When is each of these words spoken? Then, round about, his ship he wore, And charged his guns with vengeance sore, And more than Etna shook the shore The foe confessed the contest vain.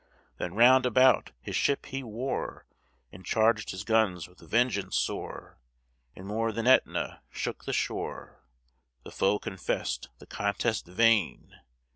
Then, 0.39 0.55
round 0.55 0.87
about, 0.87 1.31
his 1.41 1.55
ship 1.55 1.85
he 1.85 2.01
wore, 2.01 2.65
And 3.11 3.23
charged 3.23 3.69
his 3.69 3.83
guns 3.83 4.27
with 4.27 4.39
vengeance 4.39 4.97
sore, 4.97 5.59
And 6.15 6.25
more 6.25 6.51
than 6.51 6.65
Etna 6.65 7.21
shook 7.29 7.65
the 7.65 7.71
shore 7.71 8.43
The 9.03 9.11
foe 9.11 9.37
confessed 9.37 10.09
the 10.17 10.25
contest 10.25 10.87
vain. 10.87 11.53